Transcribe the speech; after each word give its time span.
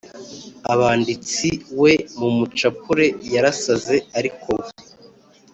abanditsi, 0.73 1.47
“we, 1.81 1.93
mumucapure, 2.19 3.05
'yarasaze 3.33 3.95
ariko 4.17 4.47
we' 4.59 4.69